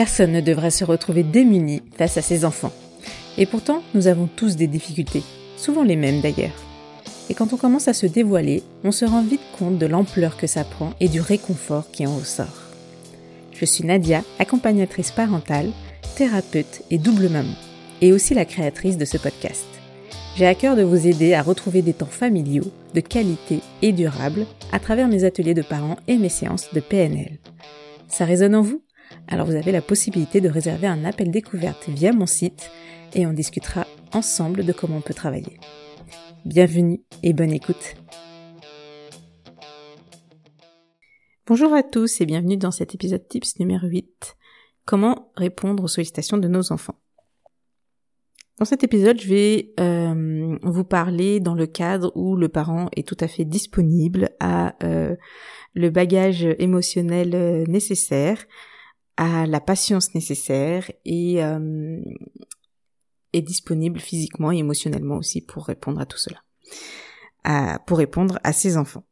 Personne 0.00 0.32
ne 0.32 0.40
devrait 0.40 0.70
se 0.70 0.82
retrouver 0.82 1.22
démuni 1.22 1.82
face 1.94 2.16
à 2.16 2.22
ses 2.22 2.46
enfants. 2.46 2.72
Et 3.36 3.44
pourtant, 3.44 3.82
nous 3.92 4.06
avons 4.06 4.30
tous 4.34 4.56
des 4.56 4.66
difficultés, 4.66 5.22
souvent 5.58 5.82
les 5.82 5.94
mêmes 5.94 6.22
d'ailleurs. 6.22 6.56
Et 7.28 7.34
quand 7.34 7.52
on 7.52 7.58
commence 7.58 7.86
à 7.86 7.92
se 7.92 8.06
dévoiler, 8.06 8.62
on 8.82 8.92
se 8.92 9.04
rend 9.04 9.22
vite 9.22 9.42
compte 9.58 9.76
de 9.76 9.84
l'ampleur 9.84 10.38
que 10.38 10.46
ça 10.46 10.64
prend 10.64 10.94
et 11.00 11.10
du 11.10 11.20
réconfort 11.20 11.90
qui 11.90 12.06
en 12.06 12.16
ressort. 12.16 12.62
Je 13.52 13.66
suis 13.66 13.84
Nadia, 13.84 14.22
accompagnatrice 14.38 15.10
parentale, 15.10 15.70
thérapeute 16.16 16.80
et 16.90 16.96
double 16.96 17.28
maman, 17.28 17.52
et 18.00 18.14
aussi 18.14 18.32
la 18.32 18.46
créatrice 18.46 18.96
de 18.96 19.04
ce 19.04 19.18
podcast. 19.18 19.66
J'ai 20.34 20.46
à 20.46 20.54
cœur 20.54 20.76
de 20.76 20.82
vous 20.82 21.08
aider 21.08 21.34
à 21.34 21.42
retrouver 21.42 21.82
des 21.82 21.92
temps 21.92 22.06
familiaux, 22.06 22.72
de 22.94 23.00
qualité 23.02 23.60
et 23.82 23.92
durables 23.92 24.46
à 24.72 24.78
travers 24.78 25.08
mes 25.08 25.24
ateliers 25.24 25.52
de 25.52 25.60
parents 25.60 25.98
et 26.08 26.16
mes 26.16 26.30
séances 26.30 26.72
de 26.72 26.80
PNL. 26.80 27.36
Ça 28.08 28.24
résonne 28.24 28.54
en 28.54 28.62
vous? 28.62 28.80
Alors 29.28 29.46
vous 29.46 29.54
avez 29.54 29.72
la 29.72 29.82
possibilité 29.82 30.40
de 30.40 30.48
réserver 30.48 30.86
un 30.86 31.04
appel 31.04 31.30
découverte 31.30 31.88
via 31.88 32.12
mon 32.12 32.26
site 32.26 32.70
et 33.14 33.26
on 33.26 33.32
discutera 33.32 33.86
ensemble 34.12 34.64
de 34.64 34.72
comment 34.72 34.96
on 34.96 35.02
peut 35.02 35.14
travailler. 35.14 35.58
Bienvenue 36.44 37.02
et 37.22 37.32
bonne 37.32 37.52
écoute. 37.52 37.94
Bonjour 41.46 41.72
à 41.74 41.82
tous 41.82 42.20
et 42.20 42.26
bienvenue 42.26 42.56
dans 42.56 42.70
cet 42.70 42.94
épisode 42.94 43.26
tips 43.28 43.58
numéro 43.58 43.86
8. 43.86 44.36
Comment 44.84 45.32
répondre 45.36 45.84
aux 45.84 45.88
sollicitations 45.88 46.38
de 46.38 46.48
nos 46.48 46.72
enfants 46.72 46.96
dans 48.60 48.66
cet 48.66 48.84
épisode, 48.84 49.18
je 49.18 49.26
vais 49.26 49.72
euh, 49.80 50.58
vous 50.62 50.84
parler 50.84 51.40
dans 51.40 51.54
le 51.54 51.66
cadre 51.66 52.12
où 52.14 52.36
le 52.36 52.50
parent 52.50 52.90
est 52.94 53.08
tout 53.08 53.16
à 53.20 53.26
fait 53.26 53.46
disponible 53.46 54.28
à 54.38 54.74
euh, 54.84 55.16
le 55.72 55.88
bagage 55.88 56.46
émotionnel 56.58 57.34
euh, 57.34 57.64
nécessaire, 57.66 58.44
à 59.20 59.46
la 59.46 59.60
patience 59.60 60.14
nécessaire 60.14 60.90
et 61.04 61.40
est 63.34 63.42
disponible 63.42 64.00
physiquement 64.00 64.50
et 64.50 64.56
émotionnellement 64.56 65.18
aussi 65.18 65.42
pour 65.42 65.66
répondre 65.66 66.00
à 66.00 66.06
tout 66.06 66.16
cela, 66.16 66.42
pour 67.86 67.98
répondre 67.98 68.38
à 68.44 68.54
ses 68.54 68.78
enfants. 68.78 69.04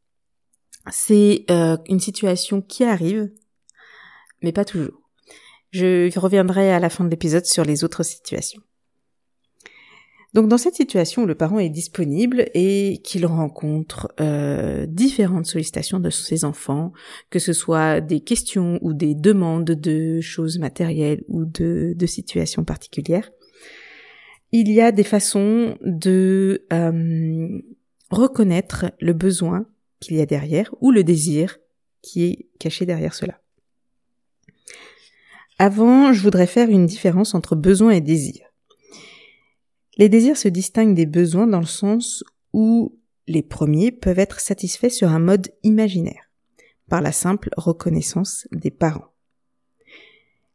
C'est 0.91 1.45
une 1.51 2.01
situation 2.01 2.63
qui 2.63 2.85
arrive, 2.85 3.31
mais 4.41 4.53
pas 4.53 4.65
toujours. 4.65 5.03
Je 5.73 6.19
reviendrai 6.19 6.73
à 6.73 6.81
la 6.81 6.89
fin 6.89 7.05
de 7.05 7.11
l'épisode 7.11 7.45
sur 7.45 7.65
les 7.65 7.85
autres 7.85 8.03
situations. 8.03 8.63
Donc 10.35 10.49
dans 10.49 10.59
cette 10.59 10.75
situation 10.75 11.23
où 11.23 11.27
le 11.27 11.35
parent 11.35 11.59
est 11.59 11.71
disponible 11.71 12.47
et 12.53 13.01
qu'il 13.03 13.25
rencontre 13.25 14.13
euh, 14.21 14.85
différentes 14.87 15.47
sollicitations 15.47 16.01
de 16.01 16.11
ses 16.11 16.45
enfants, 16.45 16.93
que 17.31 17.39
ce 17.39 17.55
soit 17.55 18.01
des 18.01 18.21
questions 18.21 18.79
ou 18.83 18.93
des 18.93 19.15
demandes 19.15 19.65
de 19.65 20.21
choses 20.21 20.59
matérielles 20.59 21.25
ou 21.29 21.47
de, 21.47 21.95
situations 22.07 22.65
particulières, 22.65 23.31
il 24.53 24.71
y 24.71 24.81
a 24.81 24.93
des 24.93 25.05
façons 25.05 25.77
de 25.83 26.67
euh, 26.73 27.63
reconnaître 28.11 28.87
le 29.01 29.15
besoin 29.15 29.67
qu'il 30.01 30.17
y 30.17 30.21
a 30.21 30.27
derrière 30.27 30.75
ou 30.81 30.91
le 30.91 31.05
désir 31.05 31.59
qui 32.03 32.25
est 32.25 32.49
caché 32.59 32.87
derrière 32.87 33.15
cela. 33.15 33.41
Avant, 35.59 36.13
je 36.13 36.23
voudrais 36.23 36.47
faire 36.47 36.71
une 36.71 36.87
différence 36.87 37.35
entre 37.35 37.57
besoin 37.57 37.91
et 37.91 38.01
désir. 38.01 38.48
Les 39.99 40.09
désirs 40.09 40.37
se 40.37 40.49
distinguent 40.49 40.95
des 40.95 41.07
besoins 41.07 41.49
dans 41.49 41.61
le 41.61 41.67
sens 41.67 42.25
où 42.53 42.97
les 43.27 43.43
premiers 43.43 43.91
peuvent 43.93 44.19
être 44.19 44.41
satisfaits 44.41 44.91
sur 44.91 45.11
un 45.11 45.19
mode 45.19 45.53
imaginaire, 45.65 46.31
par 46.89 47.03
la 47.03 47.13
simple 47.13 47.51
reconnaissance 47.57 48.47
des 48.53 48.71
parents. 48.71 49.13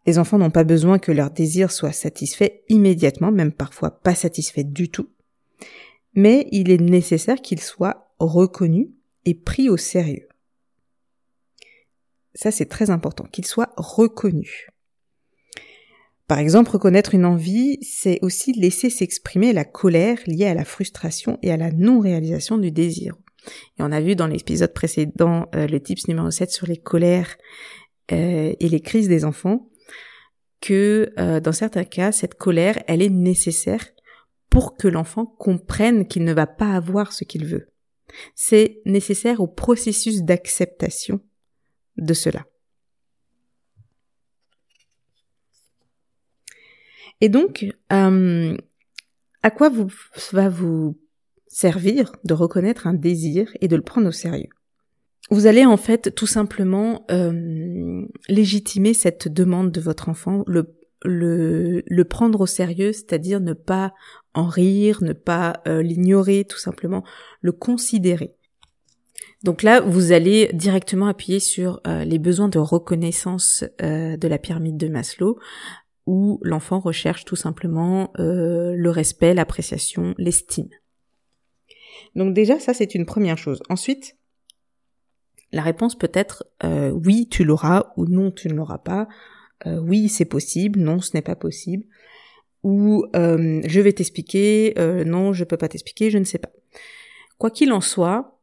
Les 0.05 0.17
enfants 0.17 0.37
n'ont 0.37 0.51
pas 0.51 0.63
besoin 0.63 0.97
que 0.99 1.11
leurs 1.11 1.31
désirs 1.31 1.71
soient 1.71 1.91
satisfaits 1.91 2.51
immédiatement, 2.69 3.31
même 3.31 3.51
parfois 3.51 3.91
pas 3.91 4.15
satisfaits 4.15 4.63
du 4.63 4.89
tout, 4.89 5.09
mais 6.13 6.47
il 6.51 6.71
est 6.71 6.81
nécessaire 6.81 7.41
qu'ils 7.41 7.61
soient 7.61 8.13
reconnus 8.19 8.87
et 9.25 9.33
pris 9.33 9.69
au 9.69 9.77
sérieux. 9.77 10.27
Ça 12.33 12.51
c'est 12.51 12.65
très 12.65 12.89
important, 12.89 13.25
qu'ils 13.25 13.45
soient 13.45 13.73
reconnus. 13.77 14.67
Par 16.33 16.39
exemple, 16.39 16.71
reconnaître 16.71 17.13
une 17.13 17.25
envie, 17.25 17.77
c'est 17.83 18.17
aussi 18.23 18.53
laisser 18.53 18.89
s'exprimer 18.89 19.53
la 19.53 19.65
colère 19.65 20.17
liée 20.25 20.47
à 20.47 20.55
la 20.55 20.65
frustration 20.65 21.37
et 21.43 21.51
à 21.51 21.57
la 21.57 21.69
non-réalisation 21.71 22.57
du 22.57 22.71
désir. 22.71 23.13
Et 23.77 23.83
on 23.83 23.91
a 23.91 24.01
vu 24.01 24.15
dans 24.15 24.25
l'épisode 24.25 24.73
précédent 24.73 25.45
euh, 25.53 25.67
le 25.67 25.79
tips 25.79 26.07
numéro 26.07 26.31
7 26.31 26.49
sur 26.49 26.65
les 26.65 26.77
colères 26.77 27.37
euh, 28.11 28.51
et 28.59 28.67
les 28.67 28.79
crises 28.79 29.07
des 29.07 29.25
enfants 29.25 29.69
que 30.59 31.13
euh, 31.19 31.39
dans 31.39 31.51
certains 31.51 31.83
cas, 31.83 32.11
cette 32.11 32.33
colère, 32.33 32.81
elle 32.87 33.03
est 33.03 33.11
nécessaire 33.11 33.85
pour 34.49 34.75
que 34.75 34.87
l'enfant 34.87 35.27
comprenne 35.27 36.07
qu'il 36.07 36.23
ne 36.23 36.33
va 36.33 36.47
pas 36.47 36.73
avoir 36.73 37.13
ce 37.13 37.25
qu'il 37.25 37.45
veut. 37.45 37.69
C'est 38.33 38.81
nécessaire 38.87 39.39
au 39.39 39.47
processus 39.47 40.23
d'acceptation 40.23 41.19
de 41.97 42.15
cela. 42.15 42.47
Et 47.23 47.29
donc, 47.29 47.65
euh, 47.93 48.57
à 49.43 49.49
quoi 49.49 49.69
vous, 49.69 49.87
va 50.33 50.49
vous 50.49 50.99
servir 51.47 52.11
de 52.25 52.33
reconnaître 52.33 52.85
un 52.85 52.93
désir 52.93 53.49
et 53.61 53.69
de 53.69 53.77
le 53.77 53.81
prendre 53.81 54.09
au 54.09 54.11
sérieux? 54.11 54.49
Vous 55.31 55.47
allez 55.47 55.65
en 55.65 55.77
fait 55.77 56.13
tout 56.13 56.27
simplement 56.27 57.05
euh, 57.11 58.01
légitimer 58.27 58.93
cette 58.93 59.29
demande 59.29 59.71
de 59.71 59.79
votre 59.79 60.09
enfant, 60.09 60.43
le, 60.47 62.03
prendre 62.03 62.41
au 62.41 62.45
sérieux, 62.45 62.91
c'est-à-dire 62.91 63.39
ne 63.39 63.53
pas 63.53 63.93
en 64.33 64.47
rire, 64.47 65.01
ne 65.01 65.13
pas 65.13 65.61
euh, 65.65 65.81
l'ignorer, 65.81 66.43
tout 66.43 66.59
simplement 66.59 67.05
le 67.39 67.53
considérer. 67.53 68.35
Donc 69.43 69.63
là, 69.63 69.79
vous 69.79 70.11
allez 70.11 70.49
directement 70.53 71.07
appuyer 71.07 71.39
sur 71.39 71.81
les 71.85 72.17
besoins 72.17 72.47
de 72.47 72.59
reconnaissance 72.59 73.65
de 73.81 74.27
la 74.27 74.37
pyramide 74.37 74.77
de 74.77 74.87
Maslow, 74.87 75.37
où 76.05 76.39
l'enfant 76.41 76.79
recherche 76.79 77.25
tout 77.25 77.35
simplement 77.35 78.11
euh, 78.19 78.75
le 78.75 78.89
respect, 78.89 79.33
l'appréciation, 79.33 80.13
l'estime. 80.17 80.69
Donc 82.15 82.33
déjà, 82.33 82.59
ça 82.59 82.73
c'est 82.73 82.95
une 82.95 83.05
première 83.05 83.37
chose. 83.37 83.61
Ensuite, 83.69 84.17
la 85.51 85.61
réponse 85.61 85.97
peut 85.97 86.11
être 86.13 86.45
euh, 86.63 86.89
oui, 86.91 87.27
tu 87.29 87.43
l'auras 87.43 87.93
ou 87.97 88.05
non, 88.05 88.31
tu 88.31 88.47
ne 88.47 88.53
l'auras 88.53 88.79
pas. 88.79 89.07
Euh, 89.65 89.79
oui, 89.79 90.09
c'est 90.09 90.25
possible, 90.25 90.79
non, 90.79 90.99
ce 90.99 91.11
n'est 91.13 91.21
pas 91.21 91.35
possible. 91.35 91.85
Ou 92.63 93.05
je 93.13 93.79
vais 93.81 93.91
t'expliquer, 93.91 94.73
non, 95.05 95.33
je 95.33 95.43
peux 95.43 95.57
pas 95.57 95.67
t'expliquer, 95.67 96.09
je 96.09 96.17
ne 96.17 96.23
sais 96.23 96.37
pas. 96.37 96.49
Quoi 97.37 97.51
qu'il 97.51 97.73
en 97.73 97.81
soit, 97.81 98.39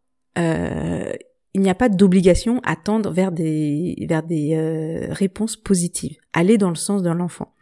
il 1.55 1.63
n'y 1.63 1.71
a 1.71 1.75
pas 1.75 1.89
d'obligation 1.89 2.61
à 2.65 2.77
tendre 2.77 3.11
vers 3.11 3.33
des 3.33 4.07
vers 4.09 4.23
des 4.23 4.55
euh, 4.55 5.13
réponses 5.13 5.57
positives. 5.57 6.17
Aller 6.33 6.59
dans 6.59 6.69
le 6.69 6.77
sens 6.77 7.03
de 7.03 7.11
l'enfant. 7.11 7.55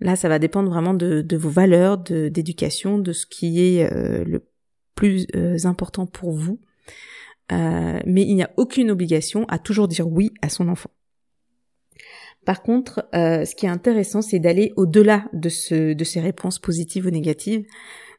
Là, 0.00 0.16
ça 0.16 0.28
va 0.28 0.38
dépendre 0.38 0.70
vraiment 0.70 0.94
de, 0.94 1.36
vos 1.36 1.50
valeurs, 1.50 1.98
d'éducation, 1.98 2.98
de, 2.98 3.12
ce 3.12 3.26
qui 3.26 3.60
est 3.60 3.92
euh, 3.92 4.24
le 4.24 4.46
plus 4.94 5.26
euh, 5.36 5.58
important 5.64 6.06
pour 6.06 6.32
vous. 6.32 6.60
mais 7.50 8.22
il 8.22 8.34
n'y 8.34 8.42
a 8.42 8.50
aucune 8.56 8.90
obligation 8.90 9.44
à 9.48 9.58
toujours 9.58 9.88
dire 9.88 10.08
oui 10.08 10.32
à 10.40 10.48
son 10.48 10.68
enfant. 10.68 10.90
Par 12.46 12.62
contre, 12.62 13.06
ce 13.12 13.54
qui 13.54 13.66
est 13.66 13.70
intéressant, 13.70 14.22
c'est 14.22 14.38
d'aller 14.38 14.72
au-delà 14.76 15.28
de 15.34 15.50
ces 15.50 16.20
réponses 16.20 16.58
positives 16.58 17.06
ou 17.06 17.10
négatives, 17.10 17.66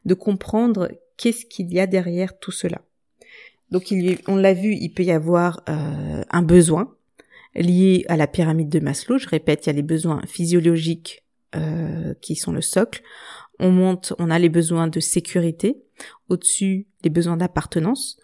de 0.04 0.14
comprendre 0.14 0.90
qu'est-ce 1.16 1.46
qu'il 1.46 1.72
y 1.72 1.80
a 1.80 1.86
derrière 1.86 2.38
tout 2.38 2.52
cela. 2.52 2.82
Donc 3.72 3.92
on 4.28 4.36
l'a 4.36 4.52
vu, 4.52 4.74
il 4.74 4.90
peut 4.90 5.02
y 5.02 5.10
avoir 5.10 5.62
euh, 5.70 6.22
un 6.28 6.42
besoin 6.42 6.94
lié 7.54 8.04
à 8.08 8.18
la 8.18 8.26
pyramide 8.26 8.68
de 8.68 8.80
Maslow. 8.80 9.16
Je 9.16 9.26
répète, 9.26 9.64
il 9.64 9.68
y 9.68 9.70
a 9.70 9.72
les 9.72 9.82
besoins 9.82 10.20
physiologiques 10.26 11.24
euh, 11.56 12.12
qui 12.20 12.36
sont 12.36 12.52
le 12.52 12.60
socle. 12.60 13.02
On 13.58 13.70
monte, 13.70 14.12
on 14.18 14.30
a 14.30 14.38
les 14.38 14.50
besoins 14.50 14.88
de 14.88 15.00
sécurité. 15.00 15.82
Au-dessus, 16.28 16.86
les 17.02 17.08
besoins 17.08 17.38
d'appartenance. 17.38 18.18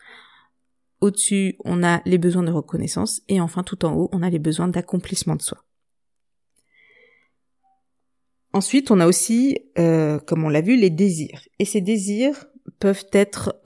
Au-dessus, 1.01 1.57
on 1.65 1.83
a 1.83 2.03
les 2.05 2.19
besoins 2.19 2.43
de 2.43 2.53
reconnaissance. 2.53 3.23
Et 3.29 3.41
enfin, 3.41 3.63
tout 3.63 3.87
en 3.87 3.95
haut, 3.95 4.11
on 4.13 4.23
a 4.23 4.29
les 4.29 4.39
besoins 4.39 4.69
d'accomplissement 4.69 5.37
de 5.37 5.43
soi. 5.43 5.65
Ensuite, 8.53 8.91
on 8.91 9.01
a 9.01 9.07
aussi, 9.07 9.61
euh, 9.79 10.19
comme 10.19 10.45
on 10.45 10.51
l'a 10.51 10.61
vu, 10.61 10.77
les 10.77 10.91
désirs. 10.91 11.41
Et 11.59 11.65
ces 11.65 11.81
désirs 11.81 12.45
peuvent 12.81 13.07
être 13.13 13.59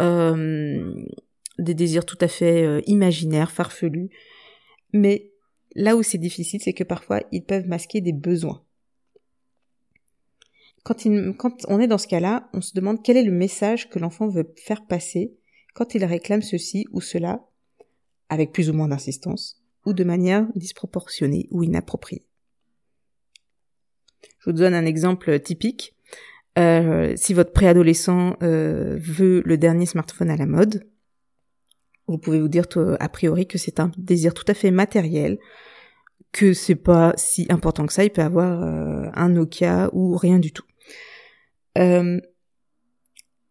des 1.59 1.75
désirs 1.75 2.07
tout 2.07 2.19
à 2.21 2.29
fait 2.29 2.65
euh, 2.65 2.81
imaginaires, 2.87 3.51
farfelus. 3.51 4.11
Mais 4.93 5.31
là 5.75 5.97
où 5.97 6.03
c'est 6.03 6.19
difficile, 6.19 6.61
c'est 6.63 6.73
que 6.73 6.85
parfois 6.85 7.21
ils 7.33 7.45
peuvent 7.45 7.67
masquer 7.67 8.01
des 8.01 8.13
besoins. 8.13 8.63
Quand, 10.85 11.07
on 11.69 11.79
est 11.79 11.87
dans 11.87 11.99
ce 11.99 12.09
cas-là, 12.09 12.49
on 12.53 12.61
se 12.61 12.75
demande 12.75 13.03
quel 13.05 13.17
est 13.17 13.23
le 13.23 13.31
message 13.31 13.89
que 13.89 14.01
l'enfant 14.01 14.29
veut 14.29 14.53
faire 14.57 14.85
passer 14.85 15.33
quand 15.75 15.95
il 15.95 16.05
réclame 16.05 16.43
ceci 16.43 16.87
ou 16.91 17.01
cela, 17.01 17.47
avec 18.29 18.53
plus 18.53 18.69
ou 18.69 18.73
moins 18.73 18.89
d'insistance, 18.89 19.63
ou 19.87 19.93
de 19.93 20.03
manière 20.03 20.47
disproportionnée 20.57 21.47
ou 21.53 21.63
inappropriée. 21.63 22.25
Je 24.41 24.51
vous 24.51 24.57
donne 24.57 24.75
un 24.75 24.85
exemple 24.85 25.39
typique. 25.39 25.95
Euh, 26.59 27.15
si 27.17 27.33
votre 27.33 27.53
préadolescent 27.53 28.37
euh, 28.43 28.99
veut 28.99 29.43
le 29.47 29.57
dernier 29.57 29.87
smartphone 29.87 30.31
à 30.31 30.37
la 30.37 30.47
mode, 30.47 30.85
vous 32.07 32.19
pouvez 32.19 32.41
vous 32.41 32.49
dire 32.49 32.67
a 33.01 33.09
priori 33.09 33.47
que 33.47 33.59
c'est 33.59 33.81
un 33.81 33.91
désir 33.97 34.35
tout 34.35 34.45
à 34.49 34.55
fait 34.55 34.71
matériel, 34.71 35.39
que 36.33 36.55
c'est 36.55 36.75
pas 36.77 37.13
si 37.17 37.47
important 37.51 37.87
que 37.87 37.93
ça, 37.93 38.05
il 38.05 38.11
peut 38.11 38.23
avoir 38.23 38.63
euh, 38.63 39.11
un 39.15 39.29
Nokia 39.29 39.91
ou 39.93 40.17
rien 40.17 40.39
du 40.39 40.53
tout. 40.53 40.65
Euh, 41.79 42.21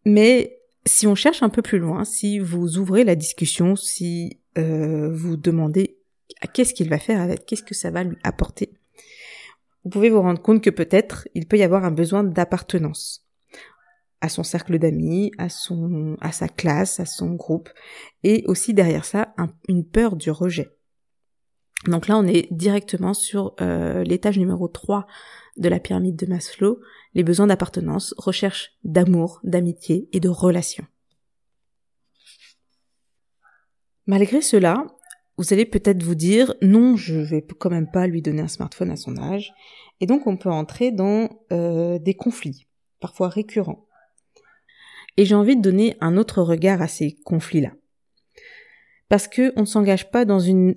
mais 0.04 0.58
si 0.84 1.06
on 1.06 1.14
cherche 1.14 1.42
un 1.42 1.48
peu 1.48 1.62
plus 1.62 1.78
loin, 1.78 2.04
si 2.04 2.38
vous 2.38 2.78
ouvrez 2.78 3.04
la 3.04 3.14
discussion, 3.14 3.76
si 3.76 4.40
euh, 4.58 5.10
vous 5.12 5.36
demandez 5.36 5.98
qu'est-ce 6.52 6.74
qu'il 6.74 6.88
va 6.88 6.98
faire 6.98 7.20
avec, 7.20 7.46
qu'est-ce 7.46 7.62
que 7.62 7.74
ça 7.74 7.90
va 7.90 8.02
lui 8.02 8.16
apporter, 8.24 8.72
vous 9.84 9.90
pouvez 9.90 10.10
vous 10.10 10.20
rendre 10.20 10.40
compte 10.42 10.62
que 10.62 10.70
peut-être 10.70 11.28
il 11.34 11.46
peut 11.46 11.58
y 11.58 11.62
avoir 11.62 11.84
un 11.84 11.90
besoin 11.90 12.24
d'appartenance 12.24 13.24
à 14.22 14.28
son 14.28 14.44
cercle 14.44 14.78
d'amis, 14.78 15.32
à 15.36 15.48
son, 15.48 16.16
à 16.20 16.30
sa 16.30 16.48
classe, 16.48 17.00
à 17.00 17.04
son 17.04 17.34
groupe, 17.34 17.68
et 18.22 18.44
aussi 18.46 18.72
derrière 18.72 19.04
ça 19.04 19.34
une 19.68 19.84
peur 19.84 20.16
du 20.16 20.30
rejet. 20.30 20.70
Donc 21.88 22.06
là, 22.06 22.16
on 22.16 22.24
est 22.24 22.46
directement 22.52 23.14
sur 23.14 23.54
euh, 23.60 24.04
l'étage 24.04 24.38
numéro 24.38 24.68
3 24.68 25.08
de 25.56 25.68
la 25.68 25.80
pyramide 25.80 26.14
de 26.14 26.26
Maslow, 26.26 26.78
les 27.14 27.24
besoins 27.24 27.48
d'appartenance, 27.48 28.14
recherche 28.16 28.70
d'amour, 28.84 29.40
d'amitié 29.42 30.08
et 30.12 30.20
de 30.20 30.28
relation. 30.28 30.86
Malgré 34.06 34.40
cela, 34.40 34.86
vous 35.36 35.52
allez 35.52 35.66
peut-être 35.66 36.04
vous 36.04 36.14
dire 36.14 36.54
non, 36.62 36.96
je 36.96 37.16
vais 37.16 37.42
quand 37.42 37.70
même 37.70 37.90
pas 37.90 38.06
lui 38.06 38.22
donner 38.22 38.42
un 38.42 38.48
smartphone 38.48 38.92
à 38.92 38.96
son 38.96 39.16
âge, 39.16 39.52
et 40.00 40.06
donc 40.06 40.28
on 40.28 40.36
peut 40.36 40.50
entrer 40.50 40.92
dans 40.92 41.28
euh, 41.52 41.98
des 41.98 42.14
conflits, 42.14 42.68
parfois 43.00 43.28
récurrents. 43.28 43.88
Et 45.16 45.24
j'ai 45.24 45.34
envie 45.34 45.56
de 45.56 45.62
donner 45.62 45.96
un 46.00 46.16
autre 46.16 46.42
regard 46.42 46.80
à 46.80 46.88
ces 46.88 47.12
conflits-là, 47.24 47.72
parce 49.08 49.28
que 49.28 49.52
on 49.56 49.62
ne 49.62 49.66
s'engage 49.66 50.10
pas 50.10 50.24
dans 50.24 50.40
une 50.40 50.74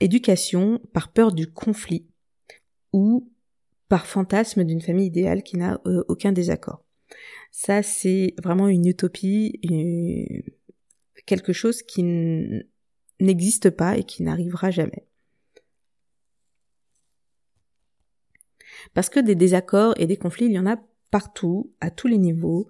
éducation 0.00 0.80
par 0.92 1.12
peur 1.12 1.32
du 1.32 1.50
conflit 1.50 2.06
ou 2.92 3.30
par 3.88 4.06
fantasme 4.06 4.64
d'une 4.64 4.80
famille 4.80 5.06
idéale 5.06 5.42
qui 5.42 5.56
n'a 5.56 5.80
euh, 5.86 6.04
aucun 6.08 6.32
désaccord. 6.32 6.84
Ça, 7.50 7.82
c'est 7.82 8.34
vraiment 8.42 8.68
une 8.68 8.86
utopie, 8.86 9.60
quelque 11.26 11.52
chose 11.52 11.82
qui 11.82 12.02
n'existe 13.20 13.70
pas 13.70 13.98
et 13.98 14.04
qui 14.04 14.22
n'arrivera 14.22 14.70
jamais. 14.70 15.06
Parce 18.94 19.08
que 19.08 19.20
des 19.20 19.34
désaccords 19.34 19.94
et 19.98 20.06
des 20.06 20.16
conflits, 20.16 20.46
il 20.46 20.52
y 20.52 20.58
en 20.58 20.66
a 20.66 20.78
partout, 21.10 21.70
à 21.80 21.90
tous 21.90 22.08
les 22.08 22.18
niveaux, 22.18 22.68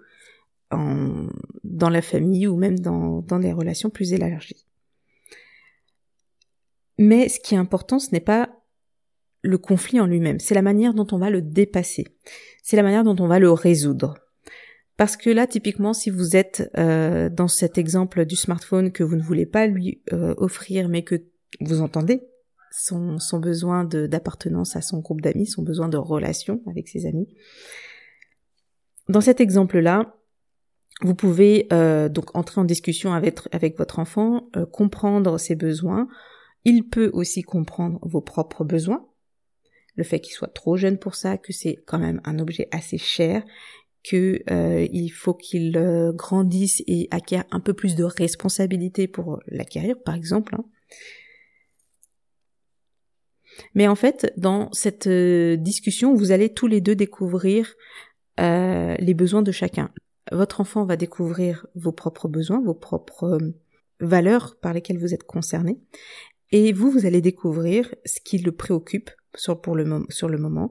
dans 0.72 1.90
la 1.90 2.02
famille 2.02 2.46
ou 2.46 2.56
même 2.56 2.78
dans, 2.78 3.22
dans 3.22 3.38
les 3.38 3.52
relations 3.52 3.90
plus 3.90 4.12
élargies. 4.12 4.66
Mais 6.98 7.28
ce 7.28 7.40
qui 7.40 7.54
est 7.54 7.58
important, 7.58 7.98
ce 7.98 8.10
n'est 8.12 8.20
pas 8.20 8.50
le 9.42 9.58
conflit 9.58 9.98
en 10.00 10.06
lui-même, 10.06 10.38
c'est 10.38 10.54
la 10.54 10.62
manière 10.62 10.94
dont 10.94 11.06
on 11.10 11.18
va 11.18 11.30
le 11.30 11.42
dépasser, 11.42 12.06
c'est 12.62 12.76
la 12.76 12.84
manière 12.84 13.02
dont 13.02 13.16
on 13.18 13.26
va 13.26 13.40
le 13.40 13.50
résoudre. 13.50 14.14
Parce 14.96 15.16
que 15.16 15.30
là, 15.30 15.46
typiquement, 15.48 15.94
si 15.94 16.10
vous 16.10 16.36
êtes 16.36 16.70
euh, 16.78 17.28
dans 17.28 17.48
cet 17.48 17.76
exemple 17.76 18.24
du 18.24 18.36
smartphone 18.36 18.92
que 18.92 19.02
vous 19.02 19.16
ne 19.16 19.22
voulez 19.22 19.46
pas 19.46 19.66
lui 19.66 20.02
euh, 20.12 20.34
offrir, 20.36 20.88
mais 20.88 21.02
que 21.02 21.24
vous 21.60 21.80
entendez 21.80 22.22
son, 22.70 23.18
son 23.18 23.40
besoin 23.40 23.84
d'appartenance 23.84 24.76
à 24.76 24.80
son 24.80 25.00
groupe 25.00 25.20
d'amis, 25.20 25.46
son 25.46 25.62
besoin 25.62 25.88
de 25.88 25.96
relation 25.96 26.62
avec 26.68 26.88
ses 26.88 27.06
amis, 27.06 27.26
dans 29.08 29.20
cet 29.20 29.40
exemple-là, 29.40 30.14
vous 31.02 31.14
pouvez 31.14 31.66
euh, 31.72 32.08
donc 32.08 32.34
entrer 32.36 32.60
en 32.60 32.64
discussion 32.64 33.12
avec, 33.12 33.78
votre 33.78 33.98
enfant, 33.98 34.48
comprendre 34.72 35.38
ses 35.38 35.56
besoins. 35.56 36.08
Il 36.64 36.88
peut 36.88 37.10
aussi 37.12 37.42
comprendre 37.42 37.98
vos 38.02 38.20
propres 38.20 38.64
besoins, 38.64 39.04
le 39.96 40.04
fait 40.04 40.20
qu'il 40.20 40.32
soit 40.32 40.52
trop 40.52 40.76
jeune 40.76 40.98
pour 40.98 41.14
ça, 41.14 41.36
que 41.38 41.52
c'est 41.52 41.76
quand 41.86 41.98
même 41.98 42.20
un 42.24 42.38
objet 42.38 42.68
assez 42.70 42.98
cher, 42.98 43.42
que 44.02 44.42
euh, 44.50 44.86
il 44.92 45.10
faut 45.10 45.34
qu'il 45.34 45.76
euh, 45.76 46.12
grandisse 46.12 46.82
et 46.86 47.08
acquiert 47.10 47.44
un 47.50 47.60
peu 47.60 47.72
plus 47.72 47.94
de 47.94 48.04
responsabilité 48.04 49.06
pour 49.06 49.40
l'acquérir, 49.46 49.96
par 50.02 50.14
exemple. 50.14 50.56
Hein. 50.56 50.64
Mais 53.74 53.86
en 53.86 53.94
fait, 53.94 54.32
dans 54.36 54.72
cette 54.72 55.06
euh, 55.06 55.56
discussion, 55.56 56.14
vous 56.14 56.32
allez 56.32 56.52
tous 56.52 56.66
les 56.66 56.80
deux 56.80 56.94
découvrir 56.94 57.74
les 58.38 59.14
besoins 59.14 59.42
de 59.42 59.52
chacun. 59.52 59.92
Votre 60.32 60.60
enfant 60.60 60.84
va 60.84 60.96
découvrir 60.96 61.66
vos 61.74 61.92
propres 61.92 62.28
besoins, 62.28 62.60
vos 62.60 62.74
propres 62.74 63.38
valeurs 64.00 64.56
par 64.60 64.72
lesquelles 64.72 64.98
vous 64.98 65.14
êtes 65.14 65.24
concerné, 65.24 65.78
et 66.50 66.72
vous, 66.72 66.90
vous 66.90 67.06
allez 67.06 67.20
découvrir 67.20 67.94
ce 68.04 68.20
qui 68.20 68.38
le 68.38 68.52
préoccupe 68.52 69.10
sur, 69.34 69.60
pour 69.60 69.74
le, 69.74 69.84
moment, 69.84 70.70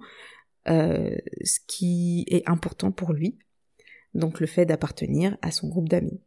euh, 0.68 1.16
ce 1.44 1.60
qui 1.68 2.26
est 2.28 2.48
important 2.48 2.92
pour 2.92 3.14
lui, 3.14 3.38
donc 4.14 4.40
le 4.40 4.48
fait 4.48 4.66
d'appartenir 4.66 5.38
à 5.42 5.52
son 5.52 5.70
groupe 5.70 5.90
d'amis. 5.90 6.22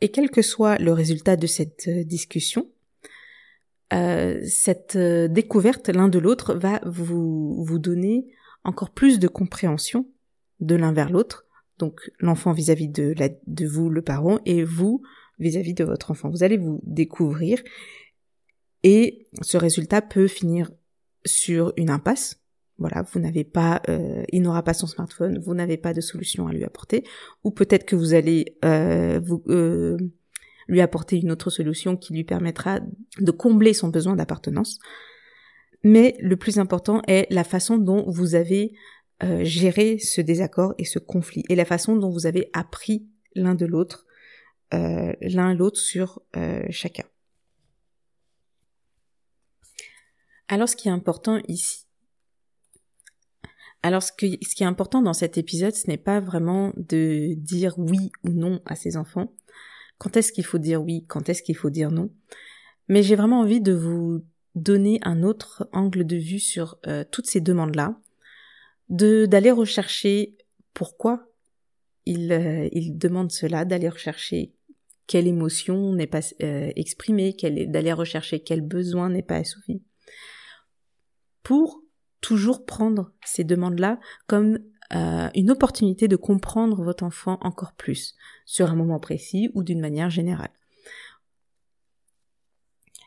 Et 0.00 0.10
quel 0.10 0.30
que 0.30 0.42
soit 0.42 0.78
le 0.78 0.92
résultat 0.92 1.36
de 1.36 1.46
cette 1.46 1.88
euh, 1.88 2.04
discussion, 2.04 2.68
euh, 3.92 4.40
cette 4.46 4.96
euh, 4.96 5.28
découverte 5.28 5.88
l'un 5.88 6.08
de 6.08 6.18
l'autre 6.18 6.54
va 6.54 6.80
vous 6.84 7.78
donner 7.78 8.26
encore 8.64 8.90
plus 8.90 9.18
de 9.18 9.28
compréhension 9.28 10.08
de 10.60 10.74
l'un 10.74 10.92
vers 10.92 11.10
l'autre, 11.10 11.46
donc 11.78 12.10
l'enfant 12.18 12.52
vis-à-vis 12.52 12.88
de, 12.88 13.66
vous, 13.66 13.90
le 13.90 14.02
parent, 14.02 14.38
et 14.44 14.64
vous 14.64 15.02
vis-à-vis 15.38 15.72
-vis 15.72 15.78
de 15.78 15.84
votre 15.84 16.10
enfant. 16.10 16.30
Vous 16.30 16.42
allez 16.42 16.56
vous 16.56 16.80
découvrir 16.84 17.58
et 18.84 19.26
ce 19.40 19.56
résultat 19.56 20.02
peut 20.02 20.28
finir 20.28 20.70
sur 21.24 21.72
une 21.76 21.90
impasse. 21.90 22.40
Voilà, 22.78 23.02
vous 23.02 23.18
n'avez 23.18 23.44
pas, 23.44 23.80
euh, 23.88 24.24
il 24.30 24.42
n'aura 24.42 24.62
pas 24.62 24.74
son 24.74 24.86
smartphone, 24.86 25.38
vous 25.38 25.54
n'avez 25.54 25.78
pas 25.78 25.94
de 25.94 26.00
solution 26.00 26.48
à 26.48 26.52
lui 26.52 26.64
apporter, 26.64 27.04
ou 27.44 27.50
peut-être 27.50 27.86
que 27.86 27.96
vous 27.96 28.14
allez 28.14 28.58
euh, 28.64 29.20
vous, 29.24 29.42
euh, 29.48 29.96
lui 30.68 30.80
apporter 30.80 31.18
une 31.18 31.32
autre 31.32 31.50
solution 31.50 31.96
qui 31.96 32.12
lui 32.12 32.24
permettra 32.24 32.80
de 33.20 33.30
combler 33.30 33.72
son 33.72 33.88
besoin 33.88 34.16
d'appartenance. 34.16 34.80
Mais 35.82 36.16
le 36.20 36.36
plus 36.36 36.58
important 36.58 37.00
est 37.06 37.26
la 37.30 37.44
façon 37.44 37.78
dont 37.78 38.04
vous 38.10 38.34
avez 38.34 38.74
géré 39.20 39.98
ce 39.98 40.20
désaccord 40.20 40.74
et 40.78 40.84
ce 40.84 40.98
conflit, 40.98 41.44
et 41.48 41.54
la 41.54 41.64
façon 41.64 41.96
dont 41.96 42.10
vous 42.10 42.26
avez 42.26 42.50
appris 42.52 43.06
l'un 43.34 43.54
de 43.54 43.66
l'autre, 43.66 44.06
l'un 44.72 45.54
l'autre 45.54 45.80
sur 45.80 46.22
chacun. 46.70 47.04
Alors 50.48 50.68
ce 50.68 50.76
qui 50.76 50.88
est 50.88 50.92
important 50.92 51.40
ici, 51.48 51.86
alors 53.82 54.02
ce, 54.02 54.12
ce 54.18 54.54
qui 54.54 54.62
est 54.62 54.66
important 54.66 55.02
dans 55.02 55.14
cet 55.14 55.38
épisode, 55.38 55.74
ce 55.74 55.88
n'est 55.88 55.96
pas 55.96 56.20
vraiment 56.20 56.72
de 56.76 57.34
dire 57.36 57.78
oui 57.78 58.10
ou 58.24 58.30
non 58.30 58.62
à 58.66 58.76
ses 58.76 58.96
enfants. 58.96 59.32
Quand 59.98 60.16
est-ce 60.16 60.32
qu'il 60.32 60.44
faut 60.44 60.58
dire 60.58 60.82
oui, 60.82 61.04
quand 61.06 61.28
est-ce 61.28 61.42
qu'il 61.42 61.56
faut 61.56 61.70
dire 61.70 61.90
non? 61.90 62.10
Mais 62.88 63.02
j'ai 63.02 63.14
vraiment 63.16 63.40
envie 63.40 63.60
de 63.60 63.72
vous 63.72 64.24
donner 64.54 64.98
un 65.02 65.22
autre 65.22 65.68
angle 65.72 66.04
de 66.04 66.16
vue 66.16 66.40
sur 66.40 66.78
euh, 66.86 67.04
toutes 67.10 67.26
ces 67.26 67.40
demandes-là, 67.40 68.00
de 68.88 69.26
d'aller 69.26 69.50
rechercher 69.50 70.36
pourquoi 70.72 71.28
il, 72.06 72.32
euh, 72.32 72.68
il 72.72 72.98
demande 72.98 73.32
cela, 73.32 73.64
d'aller 73.64 73.88
rechercher 73.88 74.54
quelle 75.06 75.26
émotion 75.26 75.92
n'est 75.92 76.06
pas 76.06 76.20
euh, 76.42 76.72
exprimée, 76.76 77.34
d'aller 77.68 77.92
rechercher 77.92 78.40
quel 78.40 78.60
besoin 78.60 79.10
n'est 79.10 79.22
pas 79.22 79.36
assouvi 79.36 79.82
pour 81.42 81.82
toujours 82.20 82.64
prendre 82.64 83.12
ces 83.24 83.44
demandes-là 83.44 84.00
comme 84.26 84.58
euh, 84.94 85.28
une 85.34 85.50
opportunité 85.50 86.08
de 86.08 86.16
comprendre 86.16 86.82
votre 86.82 87.04
enfant 87.04 87.38
encore 87.42 87.74
plus 87.74 88.14
sur 88.46 88.70
un 88.70 88.74
moment 88.74 88.98
précis 88.98 89.50
ou 89.54 89.62
d'une 89.62 89.80
manière 89.80 90.10
générale. 90.10 90.52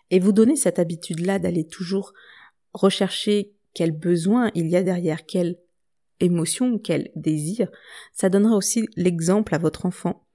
Et 0.10 0.20
vous 0.20 0.32
donner 0.32 0.56
cette 0.56 0.80
habitude-là 0.80 1.40
d'aller 1.40 1.68
toujours 1.68 2.14
rechercher 2.74 3.54
quel 3.74 3.92
besoin 3.92 4.52
il 4.54 4.68
y 4.68 4.76
a 4.76 4.84
derrière, 4.84 5.26
quelle 5.26 5.58
émotion, 6.20 6.78
quel 6.80 7.12
désir, 7.16 7.70
ça 8.14 8.30
donnera 8.30 8.56
aussi 8.56 8.88
l'exemple 8.96 9.54
à 9.56 9.58
votre 9.58 9.86
enfant 9.86 10.28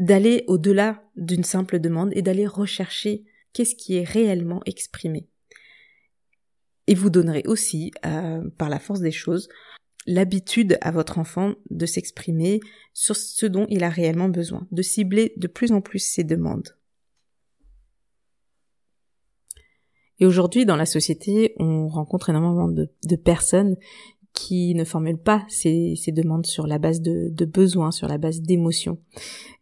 d'aller 0.00 0.44
au-delà 0.48 1.02
d'une 1.16 1.44
simple 1.44 1.78
demande 1.78 2.10
et 2.14 2.22
d'aller 2.22 2.46
rechercher 2.46 3.24
qu'est-ce 3.52 3.76
qui 3.76 3.96
est 3.96 4.04
réellement 4.04 4.60
exprimé. 4.66 5.28
Et 6.86 6.94
vous 6.94 7.10
donnerez 7.10 7.44
aussi, 7.46 7.92
euh, 8.04 8.42
par 8.58 8.68
la 8.68 8.78
force 8.78 9.00
des 9.00 9.12
choses, 9.12 9.48
l'habitude 10.06 10.78
à 10.82 10.90
votre 10.90 11.18
enfant 11.18 11.54
de 11.70 11.86
s'exprimer 11.86 12.60
sur 12.92 13.16
ce 13.16 13.46
dont 13.46 13.66
il 13.70 13.84
a 13.84 13.88
réellement 13.88 14.28
besoin, 14.28 14.66
de 14.70 14.82
cibler 14.82 15.32
de 15.36 15.46
plus 15.46 15.72
en 15.72 15.80
plus 15.80 16.00
ses 16.00 16.24
demandes. 16.24 16.76
Et 20.20 20.26
aujourd'hui, 20.26 20.64
dans 20.64 20.76
la 20.76 20.86
société, 20.86 21.54
on 21.58 21.88
rencontre 21.88 22.30
énormément 22.30 22.68
de, 22.68 23.16
personnes 23.16 23.76
qui 24.32 24.74
ne 24.74 24.84
formulent 24.84 25.22
pas 25.22 25.44
ces, 25.48 25.96
demandes 26.08 26.46
sur 26.46 26.66
la 26.66 26.78
base 26.78 27.00
de, 27.00 27.44
besoins, 27.44 27.90
sur 27.90 28.08
la 28.08 28.18
base 28.18 28.40
d'émotions. 28.40 28.98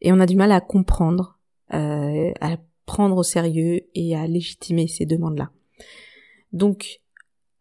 Et 0.01 0.13
on 0.13 0.21
a 0.21 0.27
du 0.27 0.37
mal 0.37 0.53
à 0.53 0.61
comprendre, 0.61 1.39
euh, 1.75 2.33
à 2.41 2.57
prendre 2.87 3.17
au 3.17 3.23
sérieux 3.23 3.81
et 3.95 4.17
à 4.17 4.27
légitimer 4.27 4.89
ces 4.89 5.07
demandes-là. 5.07 5.51
Donc, 6.53 7.01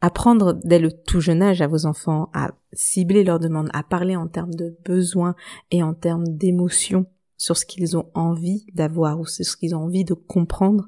apprendre 0.01 0.59
dès 0.63 0.79
le 0.79 0.91
tout 0.91 1.21
jeune 1.21 1.41
âge 1.41 1.61
à 1.61 1.67
vos 1.67 1.85
enfants 1.85 2.29
à 2.33 2.51
cibler 2.73 3.23
leurs 3.23 3.39
demandes, 3.39 3.69
à 3.73 3.83
parler 3.83 4.15
en 4.15 4.27
termes 4.27 4.53
de 4.53 4.75
besoins 4.83 5.35
et 5.69 5.83
en 5.83 5.93
termes 5.93 6.27
d'émotions 6.27 7.05
sur 7.37 7.55
ce 7.57 7.65
qu'ils 7.65 7.97
ont 7.97 8.07
envie 8.13 8.65
d'avoir 8.73 9.19
ou 9.19 9.25
sur 9.25 9.45
ce 9.45 9.55
qu'ils 9.55 9.75
ont 9.75 9.83
envie 9.83 10.05
de 10.05 10.13
comprendre, 10.13 10.87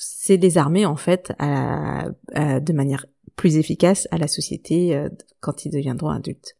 c'est 0.00 0.38
désarmer 0.38 0.86
en 0.86 0.94
fait 0.94 1.32
de 1.40 2.72
manière 2.72 3.04
plus 3.38 3.56
efficace 3.56 4.06
à 4.10 4.18
la 4.18 4.28
société 4.28 4.94
euh, 4.94 5.08
quand 5.40 5.64
ils 5.64 5.70
deviendront 5.70 6.10
adultes. 6.10 6.58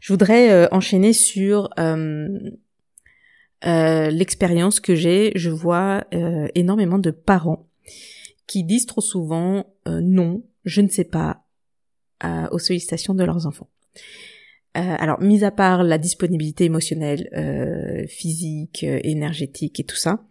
Je 0.00 0.12
voudrais 0.12 0.50
euh, 0.50 0.68
enchaîner 0.72 1.14
sur 1.14 1.70
euh, 1.78 2.50
l'expérience 3.62 4.80
que 4.80 4.94
j'ai. 4.94 5.32
Je 5.34 5.48
vois 5.48 6.04
énormément 6.54 6.98
de 6.98 7.10
parents 7.10 7.68
qui 8.46 8.62
disent 8.62 8.86
trop 8.86 9.00
souvent 9.00 9.64
non, 9.86 10.44
je 10.64 10.82
ne 10.82 10.88
sais 10.88 11.04
pas 11.04 11.42
aux 12.52 12.58
sollicitations 12.58 13.14
de 13.14 13.24
leurs 13.24 13.46
enfants. 13.46 13.68
alors, 14.74 15.20
mis 15.20 15.42
à 15.42 15.50
part 15.50 15.82
la 15.82 15.98
disponibilité 15.98 16.64
émotionnelle, 16.64 18.06
physique, 18.08 18.84
énergétique 18.84 19.80
et 19.80 19.84
tout 19.84 19.96
ça, 19.96 20.22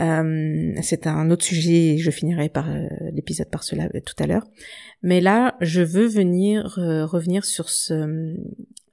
euh, 0.00 0.72
c'est 0.82 1.06
un 1.06 1.30
autre 1.30 1.44
sujet, 1.44 1.98
je 1.98 2.10
finirai 2.10 2.48
par 2.48 2.70
euh, 2.70 2.86
l'épisode 3.12 3.50
par 3.50 3.62
cela 3.62 3.88
euh, 3.94 4.00
tout 4.00 4.14
à 4.18 4.26
l'heure. 4.26 4.46
Mais 5.02 5.20
là, 5.20 5.56
je 5.60 5.82
veux 5.82 6.06
venir 6.06 6.74
revenir 6.76 7.44
sur 7.44 7.68
ce, 7.68 8.36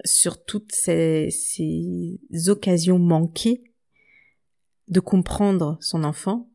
sur 0.04 0.44
toutes 0.44 0.72
ces, 0.74 1.30
ces 1.32 2.50
occasions 2.50 3.00
manquées 3.00 3.64
de 4.88 5.00
comprendre 5.00 5.78
son 5.80 6.04
enfant 6.04 6.50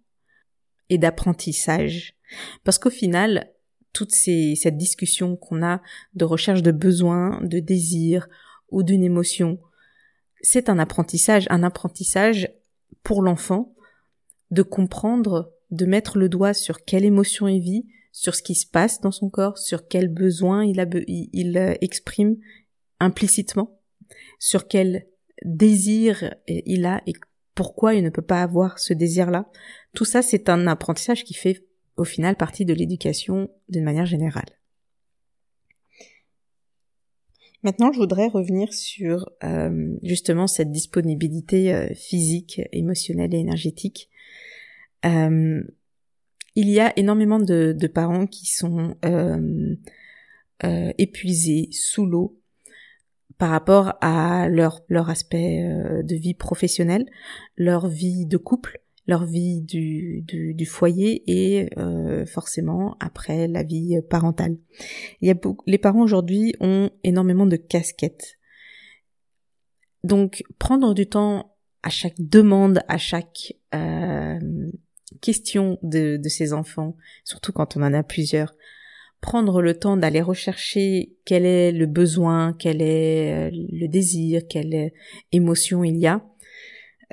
et 0.91 0.99
d'apprentissage. 0.99 2.17
Parce 2.65 2.79
qu'au 2.79 2.91
final, 2.91 3.51
toute 3.93 4.11
ces, 4.11 4.57
cette 4.57 4.77
discussion 4.77 5.37
qu'on 5.37 5.63
a 5.63 5.81
de 6.15 6.25
recherche 6.25 6.63
de 6.63 6.73
besoins, 6.73 7.41
de 7.43 7.61
désirs 7.61 8.29
ou 8.71 8.83
d'une 8.83 9.05
émotion, 9.05 9.61
c'est 10.43 10.69
un 10.69 10.79
apprentissage, 10.79 11.47
un 11.49 11.63
apprentissage 11.63 12.51
pour 13.03 13.23
l'enfant 13.23 13.74
de 14.51 14.63
comprendre, 14.63 15.53
de 15.71 15.87
mettre 15.87 16.19
le 16.19 16.29
doigt 16.29 16.55
sur 16.55 16.85
quelle 16.85 17.05
émotion 17.05 17.49
il 17.49 17.61
vit, 17.61 17.87
sur 18.13 18.35
ce 18.35 18.43
qui 18.43 18.55
se 18.55 18.67
passe 18.67 19.01
dans 19.01 19.11
son 19.11 19.29
corps, 19.29 19.59
sur 19.59 19.89
quel 19.89 20.09
besoin 20.09 20.65
il, 20.65 20.79
euh, 20.79 21.75
exprime 21.81 22.37
implicitement, 23.01 23.81
sur 24.39 24.69
quel 24.69 25.07
désir 25.45 26.35
il 26.47 26.87
a 26.87 27.03
et 27.07 27.13
pourquoi 27.55 27.95
il 27.95 28.05
ne 28.05 28.11
peut 28.11 28.23
pas 28.23 28.43
avoir 28.43 28.79
ce 28.79 28.95
désir-là. 28.95 29.51
Tout 29.95 30.05
ça, 30.05 30.23
c'est 30.23 30.49
un 30.49 30.67
apprentissage 30.67 31.25
qui 31.25 31.35
fait 31.35 31.65
au 31.97 32.05
final 32.05 32.37
partie 32.37 32.65
de 32.65 32.75
l'éducation 32.75 33.51
d'une 33.69 33.85
manière 33.85 34.07
générale. 34.07 34.59
Maintenant, 37.65 37.93
je 37.93 37.99
voudrais 37.99 38.29
revenir 38.29 38.73
sur 38.75 39.31
euh, 39.43 39.97
justement 40.03 40.47
cette 40.47 40.71
disponibilité 40.71 41.75
euh, 41.75 41.89
physique, 41.95 42.61
émotionnelle 42.73 43.35
et 43.35 43.39
énergétique 43.39 44.11
euh, 45.05 45.63
il 46.55 46.71
y 46.71 46.81
a 46.81 46.93
énormément 46.99 47.41
de, 47.41 47.87
parents 47.93 48.27
qui 48.27 48.47
sont 48.47 48.97
euh, 49.05 49.77
euh, 50.65 50.93
épuisés, 50.99 51.69
sous 51.73 52.07
l'eau, 52.07 52.41
par 53.39 53.51
rapport 53.51 53.95
à 54.01 54.49
leur, 54.49 54.83
leur 54.89 55.11
aspect 55.11 55.61
de 56.05 56.15
vie 56.15 56.35
professionnelle, 56.35 57.07
leur 57.57 57.89
vie 57.89 58.27
de 58.27 58.37
couple, 58.37 58.81
leur 59.09 59.27
vie 59.27 59.61
du, 59.61 60.23
du, 60.23 60.67
foyer 60.67 61.25
et 61.27 61.69
forcément 62.27 62.97
après 63.01 63.49
la 63.49 63.65
vie 63.65 64.01
parentale. 64.09 64.57
Il 65.21 65.27
y 65.27 65.33
a 65.33 65.35
les 65.67 65.79
parents 65.79 66.03
aujourd'hui 66.03 66.55
ont 66.61 66.91
énormément 67.03 67.47
de 67.47 67.57
casquettes. 67.57 68.39
Donc 70.05 70.45
prendre 70.61 70.95
du 70.95 71.09
temps 71.09 71.57
à 71.83 71.91
chaque 71.91 72.21
demande, 72.21 72.83
à 72.87 72.99
chaque 72.99 73.53
question 75.21 75.79
de, 75.83 76.17
de 76.17 76.29
ses 76.29 76.53
enfants, 76.53 76.97
surtout 77.25 77.53
quand 77.53 77.77
on 77.77 77.83
en 77.83 77.93
a 77.93 78.03
plusieurs, 78.03 78.55
prendre 79.25 79.63
le 79.63 79.73
temps 79.73 79.97
d'aller 79.97 80.21
rechercher 80.21 81.15
quel 81.25 81.47
est 81.47 81.73
le 81.73 81.87
besoin, 81.87 82.55
quel 82.59 82.83
est 82.83 83.33
euh, 83.33 83.51
le 83.73 83.87
désir, 83.89 84.43
quelle 84.47 84.93
émotion 85.33 85.83
il 85.83 85.97
y 85.97 86.07
a, 86.07 86.23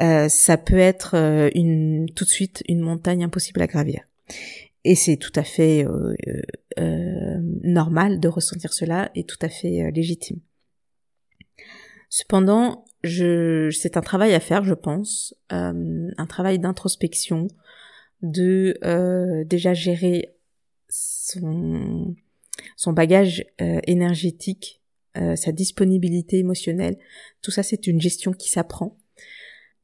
euh, 0.01 0.27
ça 0.27 0.57
peut 0.57 0.77
être 0.77 1.15
euh, 1.15 1.49
une 1.55 2.07
tout 2.13 2.25
de 2.25 2.29
suite 2.29 2.63
une 2.67 2.81
montagne 2.81 3.23
impossible 3.23 3.61
à 3.61 3.67
gravir. 3.67 4.01
Et 4.83 4.95
c'est 4.95 5.15
tout 5.15 5.31
à 5.35 5.43
fait 5.43 5.85
normal 7.63 8.19
de 8.19 8.27
ressentir 8.27 8.73
cela 8.73 9.11
et 9.15 9.23
tout 9.23 9.37
à 9.41 9.47
fait 9.47 9.91
légitime. 9.91 10.39
Cependant, 12.09 12.83
c'est 13.03 13.95
un 13.95 14.01
travail 14.01 14.33
à 14.33 14.39
faire, 14.39 14.63
je 14.63 14.73
pense, 14.73 15.35
un 15.49 16.25
travail 16.27 16.57
d'introspection, 16.57 17.47
de 18.21 18.77
euh, 18.83 19.43
déjà 19.45 19.73
gérer 19.73 20.35
son, 20.89 22.15
bagage 22.87 23.45
euh, 23.61 23.79
énergétique, 23.87 24.81
euh, 25.17 25.35
sa 25.35 25.51
disponibilité 25.51 26.37
émotionnelle. 26.39 26.97
Tout 27.41 27.51
ça, 27.51 27.63
c'est 27.63 27.87
une 27.87 28.01
gestion 28.01 28.33
qui 28.33 28.49
s'apprend. 28.49 28.97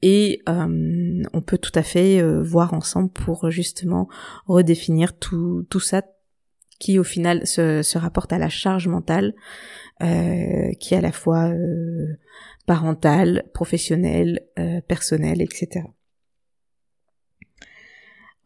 Et 0.03 0.43
on 0.45 1.41
peut 1.43 1.57
tout 1.57 1.71
à 1.73 1.81
fait 1.81 2.21
voir 2.43 2.75
ensemble 2.75 3.09
pour 3.09 3.49
justement 3.49 4.07
redéfinir 4.45 5.17
tout, 5.17 5.65
tout 5.71 5.79
ça 5.79 6.03
qui 6.77 6.99
au 6.99 7.03
final 7.03 7.47
se, 7.47 7.81
se 7.81 7.97
rapporte 7.97 8.31
à 8.31 8.37
la 8.37 8.47
charge 8.47 8.87
mentale, 8.87 9.33
qui 9.99 10.93
est 10.93 10.97
à 10.97 11.01
la 11.01 11.11
fois 11.11 11.51
parentale, 12.67 13.45
professionnelle, 13.55 14.45
personnelle, 14.87 15.41
etc. 15.41 15.87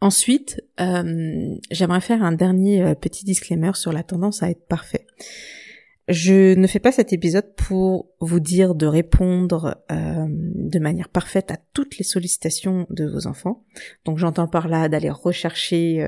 Ensuite, 0.02 0.60
euh, 0.80 1.54
j'aimerais 1.70 2.00
faire 2.00 2.24
un 2.24 2.32
dernier 2.32 2.82
euh, 2.82 2.94
petit 2.96 3.24
disclaimer 3.24 3.70
sur 3.74 3.92
la 3.92 4.02
tendance 4.02 4.42
à 4.42 4.50
être 4.50 4.66
parfait. 4.66 5.06
Je 6.08 6.54
ne 6.56 6.66
fais 6.66 6.80
pas 6.80 6.90
cet 6.90 7.12
épisode 7.12 7.54
pour 7.54 8.10
vous 8.18 8.40
dire 8.40 8.74
de 8.74 8.86
répondre 8.86 9.80
euh, 9.92 10.26
de 10.28 10.78
manière 10.80 11.08
parfaite 11.08 11.52
à 11.52 11.56
toutes 11.72 11.98
les 11.98 12.04
sollicitations 12.04 12.84
de 12.90 13.04
vos 13.06 13.28
enfants. 13.28 13.62
Donc 14.04 14.18
j'entends 14.18 14.48
par 14.48 14.66
là 14.66 14.88
d'aller 14.88 15.08
rechercher 15.08 16.04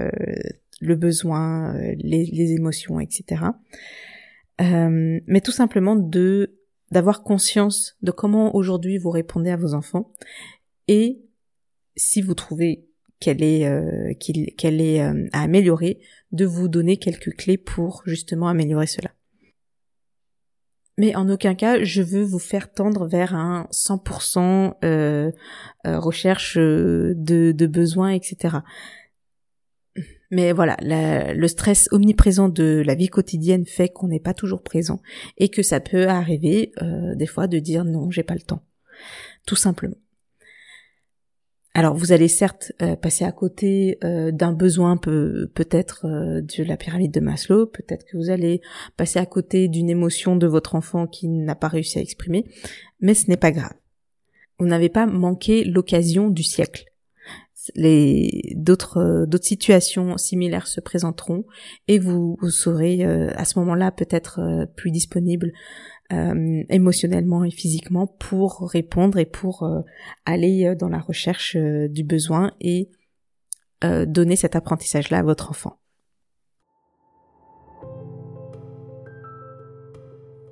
le 0.80 0.96
besoin, 0.96 1.78
les, 1.96 2.52
émotions, 2.52 2.98
etc. 2.98 3.44
mais 4.58 5.40
tout 5.40 5.52
simplement 5.52 5.94
d'avoir 6.90 7.22
conscience 7.22 7.96
de 8.02 8.10
comment 8.10 8.56
aujourd'hui 8.56 8.98
vous 8.98 9.10
répondez 9.10 9.50
à 9.50 9.56
vos 9.56 9.72
enfants 9.74 10.10
et 10.88 11.22
si 11.94 12.20
vous 12.20 12.34
trouvez 12.34 12.88
qu'elle 13.25 13.43
est 13.43 13.66
euh, 13.66 14.12
qu'elle 14.19 14.81
est 14.81 15.00
euh, 15.00 15.26
à 15.33 15.43
améliorer, 15.43 15.99
de 16.33 16.45
vous 16.45 16.69
donner 16.69 16.99
quelques 16.99 17.35
clés 17.37 17.57
pour 17.57 18.02
justement 18.04 18.49
améliorer 18.49 18.87
cela. 18.87 19.11
Mais 20.99 21.16
en 21.16 21.28
aucun 21.28 21.54
cas, 21.54 21.83
je 21.83 22.02
veux 22.02 22.23
vous 22.23 22.38
faire 22.38 22.71
tendre 22.71 23.09
vers 23.09 23.35
un 23.35 23.66
100% 23.73 24.75
euh, 24.85 25.33
euh, 25.87 25.99
recherche 25.99 26.57
de, 26.57 27.14
de 27.52 27.66
besoins, 27.66 28.11
etc. 28.11 28.59
Mais 30.31 30.52
voilà, 30.52 30.76
le 30.81 31.47
stress 31.49 31.88
omniprésent 31.93 32.49
de 32.49 32.83
la 32.85 32.95
vie 32.95 33.09
quotidienne 33.09 33.66
fait 33.66 33.88
qu'on 33.88 34.09
n'est 34.09 34.21
pas 34.21 34.35
toujours 34.35 34.62
présent 34.62 35.00
et 35.38 35.49
que 35.49 35.62
ça 35.62 35.81
peut 35.81 36.09
arriver 36.09 36.73
des 37.14 37.26
fois 37.26 37.47
de 37.47 37.61
dire 37.61 37.85
non, 37.85 38.11
j'ai 38.11 38.25
pas 38.25 38.35
le 38.35 38.40
temps, 38.40 38.64
tout 39.47 39.54
simplement. 39.54 39.97
Alors 41.76 41.97
vous 41.97 42.12
allez 42.12 42.28
certes 42.28 42.73
euh, 42.83 42.95
passer 42.95 43.25
à 43.25 43.33
côté 43.33 43.99
euh, 44.04 44.31
d'un 44.31 44.52
besoin 44.52 44.97
peut 44.97 45.50
peut-être 45.54 46.07
euh, 46.07 46.40
de 46.40 46.62
la 46.62 46.76
pyramide 46.76 47.11
de 47.11 47.19
Maslow, 47.19 47.66
peut-être 47.66 48.04
que 48.07 48.16
vous 48.16 48.31
allez 48.31 48.61
passer 48.97 49.19
à 49.19 49.26
côté 49.26 49.66
d'une 49.66 49.90
émotion 49.90 50.37
de 50.37 50.47
votre 50.47 50.76
enfant 50.76 51.09
qui 51.09 51.28
n'a 51.28 51.57
pas 51.57 51.66
réussi 51.66 51.99
à 51.99 52.02
exprimer, 52.02 52.45
mais 53.00 53.14
ce 53.14 53.28
n'est 53.28 53.37
pas 53.37 53.50
grave. 53.50 53.73
Vous 54.61 54.66
n'avez 54.66 54.88
pas 54.88 55.07
manqué 55.07 55.64
l'occasion 55.64 56.31
du 56.31 56.45
siècle. 56.45 56.85
Les 57.75 58.52
d'autres 58.57 59.25
d'autres 59.26 59.47
situations 59.47 60.16
similaires 60.16 60.66
se 60.66 60.81
présenteront 60.81 61.45
et 61.88 61.99
vous, 61.99 62.37
vous 62.40 62.50
serez 62.50 63.02
à 63.04 63.45
ce 63.47 63.59
moment-là 63.59 63.90
peut-être 63.90 64.66
plus 64.76 64.90
disponible 64.90 65.50
euh, 66.12 66.62
émotionnellement 66.68 67.44
et 67.44 67.50
physiquement 67.50 68.06
pour 68.06 68.68
répondre 68.70 69.18
et 69.18 69.25
pour 69.25 69.62
euh, 69.62 69.80
aller 70.26 70.66
euh, 70.66 70.75
dans 70.75 70.90
la 70.90 70.99
recherche 70.99 71.56
du 71.56 72.04
besoin 72.04 72.52
et 72.61 72.90
donner 74.06 74.34
cet 74.34 74.56
apprentissage-là 74.56 75.18
à 75.18 75.23
votre 75.23 75.50
enfant. 75.50 75.78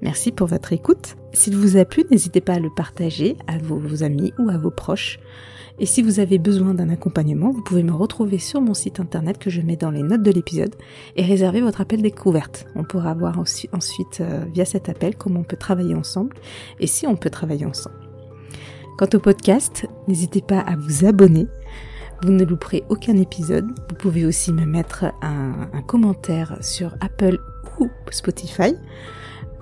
Merci 0.03 0.33
pour 0.33 0.49
votre 0.49 0.75
écoute. 0.75 1.17
S'il 1.33 1.57
vous 1.57 1.79
a 1.79 1.87
plu, 1.87 2.05
n'hésitez 2.11 2.43
pas 2.43 2.55
à 2.55 2.59
le 2.59 2.69
partager 2.69 3.39
à 3.47 3.57
vos, 3.57 4.03
amis 4.03 4.35
ou 4.39 4.51
à 4.51 4.59
vos 4.59 4.71
proches. 4.71 5.19
Et 5.79 5.87
si 5.87 6.03
vous 6.03 6.21
avez 6.21 6.39
besoin 6.39 6.75
d'un 6.75 6.91
accompagnement, 6.91 7.51
vous 7.51 7.63
pouvez 7.63 7.83
me 7.83 7.93
retrouver 7.93 8.39
sur 8.39 8.61
mon 8.61 8.75
site 8.75 9.01
internet 9.01 9.39
que 9.39 9.51
je 9.51 9.61
mets 9.61 9.77
dans 9.77 9.91
les 9.91 10.03
notes 10.03 10.23
de 10.23 10.31
l'épisode 10.31 10.75
et 11.17 11.25
réserver 11.25 11.61
votre 11.61 11.81
appel 11.81 12.03
découverte. 12.03 12.67
On 12.77 12.85
pourra 12.85 13.15
voir 13.15 13.39
ensuite 13.39 14.21
euh, 14.21 14.45
via 14.53 14.65
cet 14.65 14.89
appel 14.89 15.17
comment 15.17 15.41
on 15.41 15.45
peut 15.45 15.57
travailler 15.57 15.95
ensemble 15.95 16.37
et 16.79 16.87
si 16.87 17.07
on 17.07 17.17
peut 17.17 17.31
travailler 17.31 17.67
ensemble. 17.67 17.97
Quant 18.99 19.09
au 19.15 19.19
podcast, 19.19 19.87
n'hésitez 20.07 20.43
pas 20.43 20.61
à 20.61 20.77
vous 20.77 21.05
abonner. 21.07 21.47
Vous 22.23 22.31
ne 22.31 22.45
louperez 22.45 22.85
aucun 22.89 23.17
épisode. 23.17 23.67
Vous 23.89 23.97
pouvez 23.97 24.25
aussi 24.27 24.53
me 24.53 24.65
mettre 24.65 25.07
un, 25.23 25.83
commentaire 25.87 26.57
sur 26.61 26.95
Apple 27.01 27.39
ou 27.81 27.89
Spotify. 28.11 28.77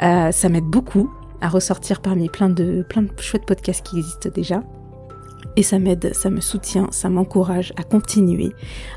Euh, 0.02 0.30
ça 0.32 0.48
m'aide 0.48 0.64
beaucoup 0.64 1.10
à 1.40 1.48
ressortir 1.48 2.02
parmi 2.02 2.28
plein 2.28 2.50
de, 2.50 2.84
plein 2.88 3.02
de 3.02 3.10
chouettes 3.18 3.46
podcasts 3.46 3.86
qui 3.86 3.98
existent 3.98 4.28
déjà. 4.34 4.62
Et 5.56 5.62
ça 5.62 5.78
m'aide, 5.78 6.14
ça 6.14 6.30
me 6.30 6.40
soutient, 6.40 6.88
ça 6.90 7.08
m'encourage 7.08 7.72
à 7.76 7.82
continuer, 7.82 8.52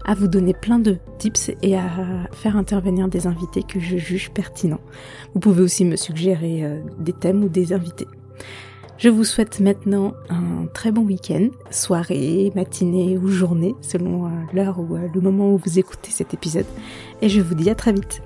à 0.06 0.14
vous 0.14 0.28
donner 0.28 0.54
plein 0.54 0.80
de 0.80 0.98
tips 1.18 1.52
et 1.62 1.76
à 1.76 1.84
faire 2.32 2.58
intervenir 2.58 3.08
des 3.08 3.28
invités 3.28 3.64
que 3.64 3.80
je 3.80 3.98
juge 3.98 4.32
pertinents. 4.32 4.82
Vous 5.34 5.40
pouvez 5.40 5.64
aussi 5.64 5.86
me 5.86 5.96
suggérer 5.96 6.64
euh, 6.64 6.80
des 7.00 7.14
thèmes 7.14 7.44
ou 7.44 7.50
des 7.50 7.74
invités. 7.74 8.08
Je 8.98 9.10
vous 9.10 9.24
souhaite 9.24 9.60
maintenant 9.60 10.14
un 10.30 10.68
très 10.74 10.92
bon 10.92 11.02
week-end, 11.02 11.50
soirée, 11.72 12.52
matinée 12.56 13.18
ou 13.18 13.28
journée, 13.28 13.76
selon 13.82 14.28
euh, 14.28 14.30
l'heure 14.54 14.80
ou 14.80 14.96
le 14.96 15.22
moment 15.22 15.54
où 15.54 15.58
vous 15.58 15.80
écoutez 15.80 16.12
cet 16.12 16.34
épisode. 16.34 16.68
Et 17.22 17.30
je 17.30 17.42
vous 17.42 17.56
dis 17.56 17.70
à 17.70 17.76
très 17.76 17.92
vite. 17.92 18.22